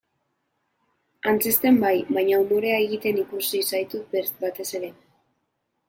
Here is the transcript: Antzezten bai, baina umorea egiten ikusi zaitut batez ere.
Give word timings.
Antzezten 1.33 1.77
bai, 1.85 1.93
baina 2.17 2.41
umorea 2.47 2.81
egiten 2.89 3.23
ikusi 3.27 3.65
zaitut 3.69 4.19
batez 4.47 4.71
ere. 4.81 4.95